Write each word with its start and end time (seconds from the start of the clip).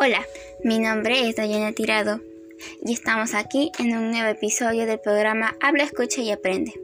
Hola, 0.00 0.24
mi 0.62 0.78
nombre 0.78 1.28
es 1.28 1.34
Dayana 1.34 1.72
Tirado 1.72 2.20
y 2.84 2.92
estamos 2.92 3.34
aquí 3.34 3.72
en 3.80 3.96
un 3.96 4.12
nuevo 4.12 4.28
episodio 4.28 4.86
del 4.86 5.00
programa 5.00 5.56
Habla, 5.60 5.82
Escucha 5.82 6.20
y 6.20 6.30
Aprende. 6.30 6.80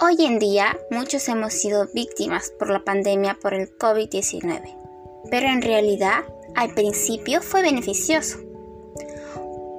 Hoy 0.00 0.16
en 0.26 0.38
día 0.38 0.78
muchos 0.90 1.26
hemos 1.30 1.54
sido 1.54 1.88
víctimas 1.94 2.52
por 2.58 2.68
la 2.68 2.84
pandemia 2.84 3.38
por 3.40 3.54
el 3.54 3.74
COVID-19, 3.78 4.76
pero 5.30 5.46
en 5.46 5.62
realidad 5.62 6.24
al 6.54 6.74
principio 6.74 7.40
fue 7.40 7.62
beneficioso. 7.62 8.40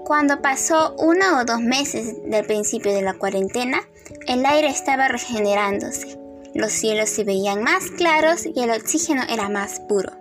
Cuando 0.05 0.41
pasó 0.41 0.95
uno 0.97 1.39
o 1.39 1.45
dos 1.45 1.61
meses 1.61 2.23
del 2.23 2.43
principio 2.47 2.91
de 2.91 3.03
la 3.03 3.13
cuarentena, 3.13 3.87
el 4.25 4.43
aire 4.47 4.69
estaba 4.69 5.07
regenerándose, 5.07 6.19
los 6.55 6.71
cielos 6.71 7.09
se 7.09 7.23
veían 7.23 7.61
más 7.61 7.91
claros 7.91 8.47
y 8.47 8.63
el 8.63 8.71
oxígeno 8.71 9.21
era 9.29 9.47
más 9.47 9.79
puro. 9.81 10.18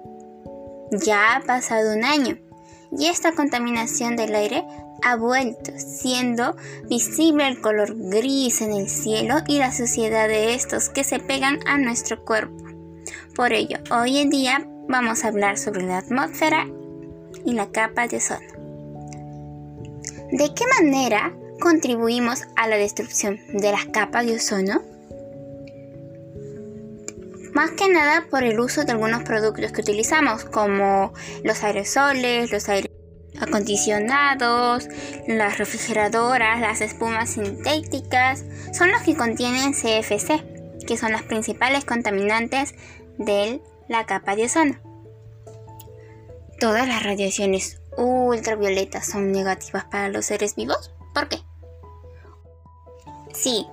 Ya 0.90 1.36
ha 1.36 1.40
pasado 1.40 1.94
un 1.94 2.04
año 2.04 2.38
y 2.96 3.06
esta 3.06 3.32
contaminación 3.32 4.16
del 4.16 4.34
aire 4.34 4.64
ha 5.02 5.16
vuelto, 5.16 5.72
siendo 5.76 6.56
visible 6.88 7.46
el 7.46 7.60
color 7.60 7.94
gris 7.96 8.60
en 8.60 8.72
el 8.72 8.88
cielo 8.88 9.36
y 9.46 9.58
la 9.58 9.72
suciedad 9.72 10.28
de 10.28 10.54
estos 10.54 10.88
que 10.88 11.04
se 11.04 11.18
pegan 11.18 11.60
a 11.66 11.78
nuestro 11.78 12.24
cuerpo. 12.24 12.64
Por 13.34 13.52
ello, 13.52 13.78
hoy 13.90 14.18
en 14.18 14.30
día 14.30 14.66
vamos 14.88 15.24
a 15.24 15.28
hablar 15.28 15.58
sobre 15.58 15.82
la 15.82 15.98
atmósfera 15.98 16.66
y 17.44 17.52
la 17.52 17.70
capa 17.70 18.08
de 18.08 18.16
ozono. 18.16 18.48
¿De 20.32 20.52
qué 20.54 20.64
manera 20.80 21.32
contribuimos 21.60 22.42
a 22.56 22.66
la 22.66 22.76
destrucción 22.76 23.38
de 23.52 23.70
las 23.72 23.86
capas 23.86 24.26
de 24.26 24.36
ozono? 24.36 24.82
Más 27.58 27.72
que 27.72 27.88
nada 27.88 28.24
por 28.30 28.44
el 28.44 28.60
uso 28.60 28.84
de 28.84 28.92
algunos 28.92 29.24
productos 29.24 29.72
que 29.72 29.80
utilizamos, 29.80 30.44
como 30.44 31.12
los 31.42 31.64
aerosoles, 31.64 32.52
los 32.52 32.68
aire 32.68 32.88
acondicionados, 33.40 34.86
las 35.26 35.58
refrigeradoras, 35.58 36.60
las 36.60 36.80
espumas 36.80 37.30
sintéticas, 37.30 38.44
son 38.72 38.92
los 38.92 39.02
que 39.02 39.16
contienen 39.16 39.72
CFC, 39.72 40.86
que 40.86 40.96
son 40.96 41.10
las 41.10 41.24
principales 41.24 41.84
contaminantes 41.84 42.76
de 43.18 43.60
la 43.88 44.06
capa 44.06 44.36
de 44.36 44.44
ozono. 44.44 44.78
Todas 46.60 46.86
las 46.86 47.02
radiaciones 47.02 47.80
ultravioletas 47.96 49.04
son 49.04 49.32
negativas 49.32 49.84
para 49.86 50.10
los 50.10 50.26
seres 50.26 50.54
vivos. 50.54 50.94
¿Por 51.12 51.28
qué? 51.28 51.38
Sí, 53.34 53.66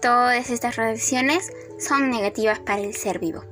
todas 0.00 0.50
estas 0.50 0.76
radiaciones 0.76 1.52
son 1.78 2.10
negativas 2.10 2.58
para 2.60 2.82
el 2.82 2.94
ser 2.94 3.18
vivo. 3.18 3.44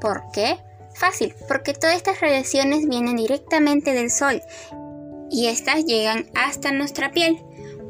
¿Por 0.00 0.22
qué? 0.32 0.58
Fácil, 0.94 1.34
porque 1.48 1.74
todas 1.74 1.96
estas 1.96 2.20
radiaciones 2.20 2.88
vienen 2.88 3.16
directamente 3.16 3.92
del 3.92 4.10
sol 4.10 4.40
y 5.30 5.48
estas 5.48 5.84
llegan 5.84 6.26
hasta 6.34 6.72
nuestra 6.72 7.10
piel. 7.10 7.38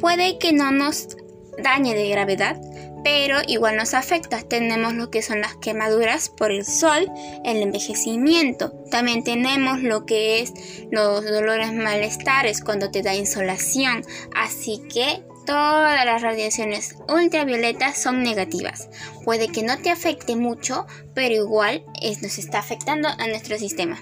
Puede 0.01 0.39
que 0.39 0.53
no 0.53 0.73
nos 0.73 1.17
dañe 1.63 1.95
de 1.95 2.09
gravedad, 2.09 2.61
pero 3.05 3.39
igual 3.47 3.77
nos 3.77 3.95
afecta. 3.95 4.43
Tenemos 4.43 4.95
lo 4.95 5.11
que 5.11 5.23
son 5.23 5.41
las 5.41 5.57
quemaduras 5.57 6.29
por 6.29 6.51
el 6.51 6.67
sol, 6.67 7.09
el 7.45 7.63
envejecimiento. 7.63 8.73
También 8.91 9.23
tenemos 9.23 9.81
lo 9.81 10.05
que 10.07 10.41
es 10.41 10.53
los 10.91 11.25
dolores 11.25 11.73
malestares 11.73 12.61
cuando 12.61 12.91
te 12.91 13.03
da 13.03 13.15
insolación. 13.15 14.05
Así 14.35 14.83
que 14.93 15.23
todas 15.47 16.05
las 16.05 16.21
radiaciones 16.21 16.97
ultravioletas 17.09 17.97
son 17.97 18.23
negativas. 18.23 18.89
Puede 19.25 19.49
que 19.49 19.63
no 19.63 19.79
te 19.79 19.91
afecte 19.91 20.37
mucho, 20.37 20.87
pero 21.15 21.35
igual 21.35 21.85
nos 22.21 22.39
está 22.39 22.59
afectando 22.59 23.09
a 23.09 23.27
nuestro 23.29 23.57
sistema. 23.57 23.99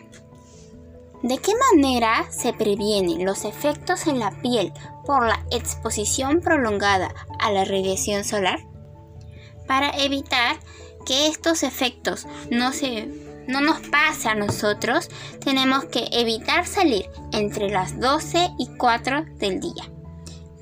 ¿De 1.22 1.38
qué 1.38 1.52
manera 1.72 2.26
se 2.30 2.52
previenen 2.52 3.24
los 3.24 3.44
efectos 3.44 4.06
en 4.06 4.18
la 4.18 4.30
piel 4.42 4.72
por 5.06 5.26
la 5.26 5.46
exposición 5.50 6.40
prolongada 6.40 7.14
a 7.38 7.52
la 7.52 7.64
radiación 7.64 8.24
solar? 8.24 8.60
Para 9.66 9.90
evitar 10.02 10.56
que 11.06 11.28
estos 11.28 11.62
efectos 11.62 12.26
no, 12.50 12.72
se, 12.72 13.06
no 13.46 13.60
nos 13.60 13.80
pase 13.88 14.28
a 14.28 14.34
nosotros, 14.34 15.08
tenemos 15.42 15.84
que 15.86 16.08
evitar 16.12 16.66
salir 16.66 17.08
entre 17.32 17.70
las 17.70 17.98
12 18.00 18.50
y 18.58 18.68
4 18.76 19.24
del 19.38 19.60
día 19.60 19.93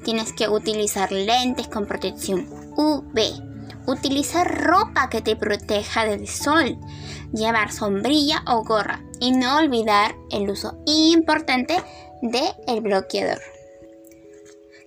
Tienes 0.05 0.33
que 0.33 0.49
utilizar 0.49 1.13
lentes 1.13 1.69
con 1.69 1.87
protección 1.87 2.49
UV. 2.77 3.53
Utilizar 3.87 4.65
ropa 4.65 5.09
que 5.11 5.21
te 5.21 5.37
proteja 5.37 6.05
del 6.05 6.29
sol. 6.29 6.79
Llevar 7.33 7.73
sombrilla 7.73 8.43
o 8.47 8.65
gorra. 8.65 9.03
Y 9.21 9.33
no 9.33 9.59
olvidar 9.59 10.15
el 10.31 10.51
uso 10.51 10.83
importante 10.87 11.77
del 12.23 12.53
el 12.67 12.81
bloqueador. 12.81 13.41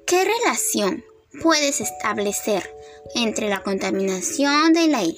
¿Qué 0.05 0.23
relación 0.23 1.03
puedes 1.41 1.81
establecer 1.81 2.69
entre 3.15 3.49
la 3.49 3.63
contaminación 3.63 4.73
del 4.73 4.93
aire, 4.93 5.17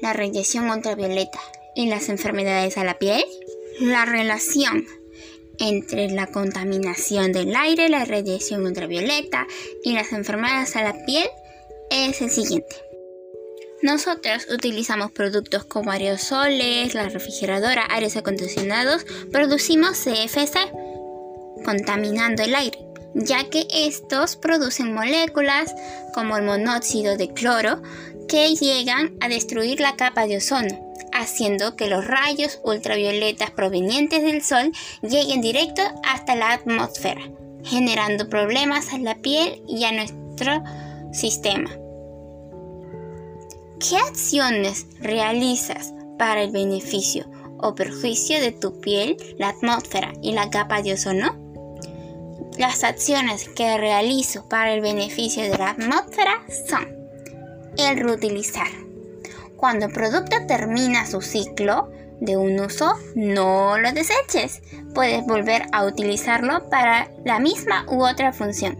la 0.00 0.12
radiación 0.12 0.70
ultravioleta 0.70 1.40
y 1.74 1.86
las 1.86 2.08
enfermedades 2.08 2.78
a 2.78 2.84
la 2.84 2.98
piel? 2.98 3.24
La 3.80 4.04
relación 4.04 4.86
entre 5.58 6.08
la 6.10 6.26
contaminación 6.26 7.32
del 7.32 7.54
aire, 7.54 7.88
la 7.88 8.04
radiación 8.04 8.64
ultravioleta 8.64 9.46
y 9.82 9.92
las 9.92 10.12
enfermedades 10.12 10.76
a 10.76 10.82
la 10.82 11.04
piel 11.04 11.28
es 11.90 12.20
el 12.20 12.30
siguiente. 12.30 12.76
Nosotros 13.82 14.46
utilizamos 14.48 15.10
productos 15.10 15.64
como 15.64 15.90
aerosoles, 15.90 16.94
la 16.94 17.08
refrigeradora, 17.08 17.84
aires 17.90 18.16
acondicionados, 18.16 19.04
producimos 19.32 19.98
CFC, 19.98 20.70
contaminando 21.64 22.44
el 22.44 22.54
aire, 22.54 22.78
ya 23.14 23.50
que 23.50 23.66
estos 23.72 24.36
producen 24.36 24.94
moléculas 24.94 25.74
como 26.14 26.36
el 26.36 26.44
monóxido 26.44 27.16
de 27.16 27.32
cloro 27.32 27.82
que 28.28 28.54
llegan 28.54 29.16
a 29.20 29.28
destruir 29.28 29.80
la 29.80 29.96
capa 29.96 30.26
de 30.26 30.36
ozono 30.36 30.91
haciendo 31.12 31.76
que 31.76 31.88
los 31.88 32.06
rayos 32.06 32.60
ultravioletas 32.64 33.50
provenientes 33.50 34.22
del 34.22 34.42
Sol 34.42 34.72
lleguen 35.02 35.40
directo 35.40 35.82
hasta 36.04 36.34
la 36.34 36.52
atmósfera, 36.52 37.22
generando 37.64 38.28
problemas 38.28 38.92
a 38.92 38.98
la 38.98 39.14
piel 39.16 39.62
y 39.68 39.84
a 39.84 39.92
nuestro 39.92 40.62
sistema. 41.12 41.70
¿Qué 43.78 43.96
acciones 43.96 44.86
realizas 45.00 45.92
para 46.18 46.42
el 46.42 46.52
beneficio 46.52 47.26
o 47.58 47.74
perjuicio 47.74 48.40
de 48.40 48.52
tu 48.52 48.80
piel, 48.80 49.16
la 49.38 49.48
atmósfera 49.48 50.12
y 50.22 50.32
la 50.32 50.50
capa 50.50 50.82
de 50.82 50.94
ozono? 50.94 51.36
Las 52.58 52.84
acciones 52.84 53.48
que 53.48 53.78
realizo 53.78 54.48
para 54.48 54.74
el 54.74 54.82
beneficio 54.82 55.42
de 55.42 55.56
la 55.56 55.70
atmósfera 55.70 56.44
son 56.68 56.86
el 57.78 57.98
reutilizar 57.98 58.68
cuando 59.62 59.86
el 59.86 59.92
producto 59.92 60.44
termina 60.48 61.06
su 61.06 61.22
ciclo 61.22 61.88
de 62.20 62.36
un 62.36 62.58
uso, 62.58 62.98
no 63.14 63.78
lo 63.78 63.92
deseches. 63.92 64.60
Puedes 64.92 65.24
volver 65.24 65.66
a 65.70 65.84
utilizarlo 65.84 66.68
para 66.68 67.08
la 67.24 67.38
misma 67.38 67.86
u 67.88 68.04
otra 68.04 68.32
función. 68.32 68.76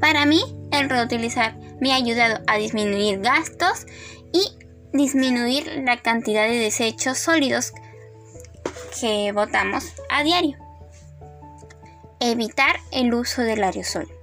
Para 0.00 0.26
mí, 0.26 0.40
el 0.70 0.88
reutilizar 0.88 1.58
me 1.80 1.92
ha 1.92 1.96
ayudado 1.96 2.44
a 2.46 2.58
disminuir 2.58 3.18
gastos 3.18 3.86
y 4.32 4.56
disminuir 4.92 5.82
la 5.84 6.00
cantidad 6.00 6.46
de 6.46 6.60
desechos 6.60 7.18
sólidos 7.18 7.72
que 9.00 9.32
botamos 9.32 9.94
a 10.10 10.22
diario. 10.22 10.56
Evitar 12.20 12.76
el 12.92 13.12
uso 13.14 13.42
del 13.42 13.64
aerosol. 13.64 14.19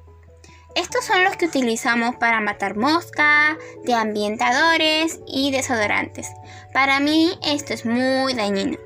Estos 0.77 1.05
son 1.05 1.23
los 1.23 1.35
que 1.38 1.47
utilizamos 1.47 2.17
para 2.17 2.39
matar 2.39 2.77
mosca, 2.77 3.57
de 3.83 3.95
ambientadores 3.95 5.19
y 5.25 5.50
desodorantes. 5.50 6.29
Para 6.71 7.00
mí 7.00 7.31
esto 7.44 7.74
es 7.74 7.83
muy 7.83 8.35
dañino. 8.35 8.77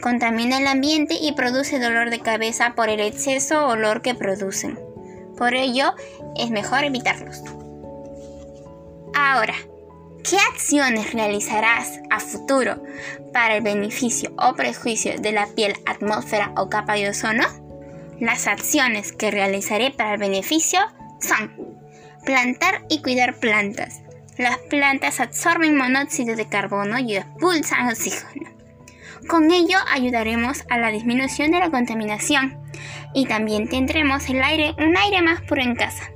Contamina 0.00 0.56
el 0.56 0.66
ambiente 0.66 1.18
y 1.20 1.32
produce 1.32 1.80
dolor 1.80 2.08
de 2.08 2.20
cabeza 2.20 2.72
por 2.74 2.88
el 2.88 3.00
exceso 3.00 3.66
olor 3.66 4.00
que 4.00 4.14
producen. 4.14 4.80
Por 5.36 5.52
ello, 5.52 5.94
es 6.34 6.48
mejor 6.48 6.84
evitarlos. 6.84 7.42
Ahora, 9.14 9.54
¿qué 10.24 10.38
acciones 10.50 11.12
realizarás 11.12 12.00
a 12.08 12.20
futuro 12.20 12.82
para 13.34 13.56
el 13.56 13.62
beneficio 13.62 14.32
o 14.38 14.54
prejuicio 14.54 15.20
de 15.20 15.32
la 15.32 15.46
piel, 15.48 15.74
atmósfera 15.84 16.54
o 16.56 16.70
capa 16.70 16.94
de 16.94 17.10
ozono? 17.10 17.44
Las 18.18 18.46
acciones 18.46 19.12
que 19.12 19.30
realizaré 19.30 19.90
para 19.90 20.14
el 20.14 20.18
beneficio 20.18 20.80
son 21.20 21.78
plantar 22.24 22.84
y 22.88 23.00
cuidar 23.00 23.36
plantas. 23.36 24.02
Las 24.36 24.58
plantas 24.58 25.20
absorben 25.20 25.76
monóxido 25.76 26.36
de 26.36 26.48
carbono 26.48 26.98
y 26.98 27.16
expulsan 27.16 27.88
oxígeno. 27.88 28.50
Con 29.28 29.50
ello 29.50 29.78
ayudaremos 29.90 30.64
a 30.70 30.78
la 30.78 30.90
disminución 30.90 31.50
de 31.50 31.58
la 31.58 31.70
contaminación 31.70 32.58
y 33.14 33.26
también 33.26 33.68
tendremos 33.68 34.28
el 34.28 34.42
aire, 34.42 34.74
un 34.78 34.96
aire 34.96 35.22
más 35.22 35.40
puro 35.42 35.62
en 35.62 35.74
casa. 35.74 36.10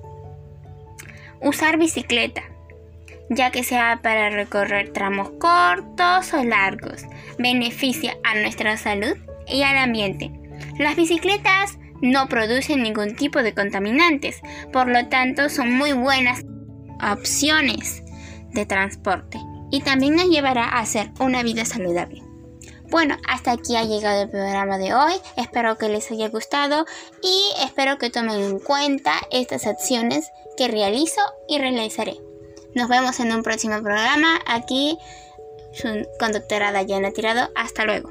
Usar 1.41 1.79
bicicleta, 1.79 2.43
ya 3.29 3.51
que 3.51 3.65
sea 3.65 4.01
para 4.03 4.31
recorrer 4.31 4.93
tramos 4.93 5.31
cortos 5.41 6.33
o 6.33 6.45
largos, 6.45 7.05
beneficia 7.39 8.17
a 8.23 8.35
nuestra 8.35 8.77
salud 8.77 9.17
y 9.49 9.63
al 9.63 9.77
ambiente. 9.77 10.31
Las 10.79 10.95
bicicletas 10.95 11.79
no 12.03 12.29
producen 12.29 12.83
ningún 12.83 13.17
tipo 13.17 13.43
de 13.43 13.55
contaminantes, 13.55 14.43
por 14.73 14.89
lo 14.89 15.09
tanto 15.09 15.49
son 15.49 15.73
muy 15.73 15.93
buenas 15.93 16.45
opciones 17.01 18.03
de 18.53 18.67
transporte 18.67 19.39
y 19.71 19.81
también 19.81 20.17
nos 20.17 20.29
llevará 20.29 20.65
a 20.65 20.81
hacer 20.81 21.11
una 21.19 21.43
vida 21.43 21.65
saludable. 21.65 22.23
Bueno, 22.91 23.17
hasta 23.27 23.53
aquí 23.53 23.75
ha 23.75 23.85
llegado 23.85 24.25
el 24.25 24.29
programa 24.29 24.77
de 24.77 24.93
hoy. 24.93 25.15
Espero 25.39 25.79
que 25.79 25.89
les 25.89 26.11
haya 26.11 26.29
gustado 26.29 26.85
y 27.23 27.65
espero 27.65 27.97
que 27.97 28.11
tomen 28.11 28.39
en 28.43 28.59
cuenta 28.59 29.15
estas 29.31 29.67
acciones 29.67 30.31
que 30.59 30.69
realizo 30.69 31.23
y 31.49 31.59
realizaré. 31.59 32.19
Nos 32.75 32.89
vemos 32.89 33.19
en 33.21 33.33
un 33.33 33.43
próximo 33.43 33.83
programa. 33.83 34.41
Aquí 34.47 34.99
su 35.73 36.07
conductora 36.19 36.71
Dayana 36.71 37.13
Tirado. 37.13 37.49
Hasta 37.55 37.87
luego. 37.87 38.11